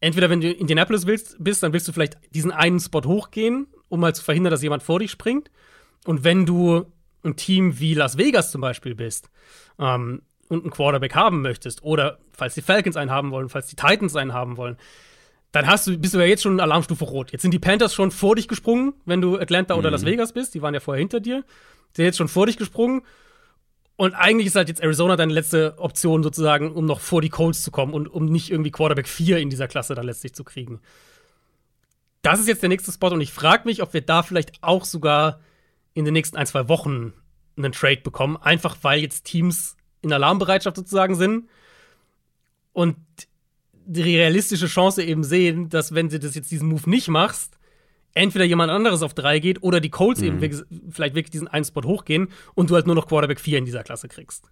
[0.00, 3.66] entweder wenn du in Indianapolis willst, bist, dann willst du vielleicht diesen einen Spot hochgehen,
[3.88, 5.50] um mal zu verhindern, dass jemand vor dich springt.
[6.04, 6.86] Und wenn du
[7.22, 9.30] ein Team wie Las Vegas zum Beispiel bist
[9.78, 13.76] ähm, und einen Quarterback haben möchtest, oder falls die Falcons einen haben wollen, falls die
[13.76, 14.76] Titans einen haben wollen,
[15.52, 17.32] dann hast du, bist du ja jetzt schon Alarmstufe rot.
[17.32, 19.80] Jetzt sind die Panthers schon vor dich gesprungen, wenn du Atlanta mhm.
[19.80, 20.54] oder Las Vegas bist.
[20.54, 21.44] Die waren ja vorher hinter dir.
[21.92, 23.02] Die sind jetzt schon vor dich gesprungen.
[24.00, 27.62] Und eigentlich ist halt jetzt Arizona deine letzte Option sozusagen, um noch vor die Colts
[27.62, 30.80] zu kommen und um nicht irgendwie Quarterback 4 in dieser Klasse dann letztlich zu kriegen.
[32.22, 34.86] Das ist jetzt der nächste Spot und ich frage mich, ob wir da vielleicht auch
[34.86, 35.40] sogar
[35.92, 37.12] in den nächsten ein, zwei Wochen
[37.58, 38.38] einen Trade bekommen.
[38.38, 41.50] Einfach weil jetzt Teams in Alarmbereitschaft sozusagen sind.
[42.72, 42.96] Und
[43.84, 47.58] die realistische Chance eben sehen, dass wenn du das jetzt diesen Move nicht machst,
[48.14, 50.42] entweder jemand anderes auf drei geht oder die Colts mhm.
[50.42, 53.64] eben vielleicht wirklich diesen einen Spot hochgehen und du halt nur noch Quarterback 4 in
[53.64, 54.50] dieser Klasse kriegst.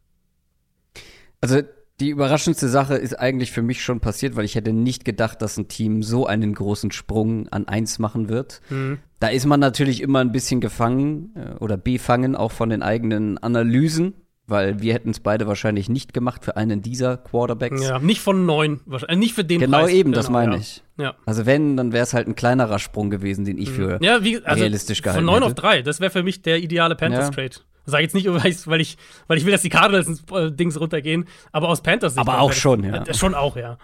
[1.40, 1.62] Also
[2.00, 5.56] die überraschendste Sache ist eigentlich für mich schon passiert, weil ich hätte nicht gedacht, dass
[5.56, 8.60] ein Team so einen großen Sprung an eins machen wird.
[8.70, 8.98] Mhm.
[9.18, 13.38] Da ist man natürlich immer ein bisschen gefangen äh, oder befangen, auch von den eigenen
[13.38, 14.14] Analysen
[14.48, 17.82] weil wir hätten es beide wahrscheinlich nicht gemacht für einen dieser Quarterbacks.
[17.82, 19.92] Ja, nicht von neun, äh, nicht für den Genau Preis.
[19.92, 20.60] eben, das genau, meine ja.
[20.60, 20.82] ich.
[20.96, 21.14] Ja.
[21.26, 23.74] Also wenn, dann wäre es halt ein kleinerer Sprung gewesen, den ich mhm.
[23.74, 25.32] für ja, wie, also realistisch gehalten hätte.
[25.32, 27.50] Von neun auf drei, das wäre für mich der ideale Panthers-Trade.
[27.54, 27.62] Ja.
[27.84, 31.26] Sag jetzt nicht, weil ich, weil ich will, dass die Cardinals ins äh, Dings runtergehen,
[31.52, 32.20] aber aus Panthers Sicht.
[32.20, 33.02] Aber auch schon, ja.
[33.02, 33.78] Äh, schon auch, ja.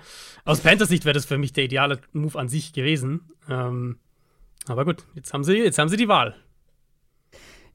[0.44, 3.22] Aus Panthers Sicht wäre das für mich der ideale Move an sich gewesen.
[3.48, 3.96] Ähm,
[4.66, 6.35] aber gut, jetzt haben sie, jetzt haben sie die Wahl.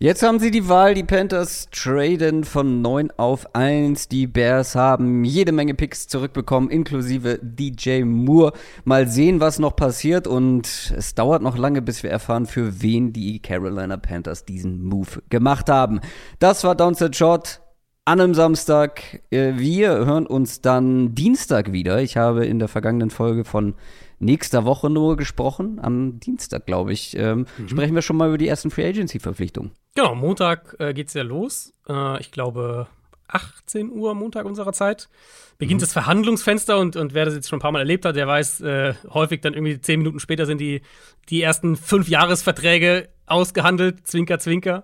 [0.02, 4.08] Jetzt haben sie die Wahl, die Panthers traden von 9 auf 1.
[4.08, 8.54] Die Bears haben jede Menge Picks zurückbekommen, inklusive DJ Moore.
[8.86, 13.12] Mal sehen, was noch passiert und es dauert noch lange, bis wir erfahren, für wen
[13.12, 16.00] die Carolina Panthers diesen Move gemacht haben.
[16.40, 17.60] Das war Downset Short
[18.06, 19.22] an einem Samstag.
[19.32, 22.02] Äh, wir hören uns dann Dienstag wieder.
[22.02, 23.76] Ich habe in der vergangenen Folge von
[24.20, 25.80] nächster Woche nur gesprochen.
[25.82, 27.68] Am Dienstag, glaube ich, ähm, mhm.
[27.68, 29.72] sprechen wir schon mal über die ersten Free Agency-Verpflichtungen.
[29.96, 31.74] Genau, Montag äh, es ja los.
[31.88, 32.88] Äh, ich glaube,
[33.30, 35.10] 18 Uhr Montag unserer Zeit
[35.58, 35.84] beginnt mhm.
[35.84, 38.62] das Verhandlungsfenster und, und wer das jetzt schon ein paar Mal erlebt hat, der weiß,
[38.62, 40.82] äh, häufig dann irgendwie zehn Minuten später sind die,
[41.30, 44.84] die ersten fünf Jahresverträge ausgehandelt, Zwinker, Zwinker.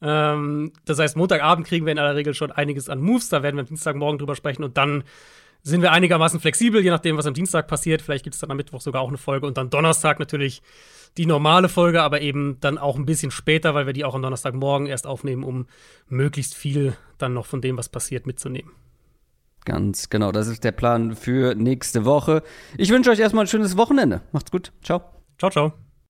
[0.00, 3.56] Ähm, das heißt, Montagabend kriegen wir in aller Regel schon einiges an Moves, da werden
[3.56, 5.04] wir am Dienstagmorgen drüber sprechen und dann
[5.64, 8.02] sind wir einigermaßen flexibel, je nachdem, was am Dienstag passiert.
[8.02, 10.60] Vielleicht gibt es dann am Mittwoch sogar auch eine Folge und dann Donnerstag natürlich
[11.16, 14.22] die normale Folge, aber eben dann auch ein bisschen später, weil wir die auch am
[14.22, 15.66] Donnerstagmorgen erst aufnehmen, um
[16.08, 18.72] möglichst viel dann noch von dem, was passiert, mitzunehmen.
[19.64, 22.42] Ganz genau, das ist der Plan für nächste Woche.
[22.76, 24.22] Ich wünsche euch erstmal ein schönes Wochenende.
[24.32, 24.72] Macht's gut.
[24.82, 25.02] Ciao.
[25.38, 25.91] Ciao, ciao.